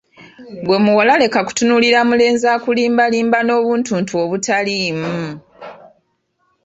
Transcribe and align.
Ggwe 0.61 0.77
muwala 0.85 1.13
leka 1.21 1.39
kutunuulira 1.47 1.99
mulenzi 2.09 2.45
akulimbalimba 2.55 3.39
n'obuntuntu 3.43 4.11
obutaliimu! 4.23 5.11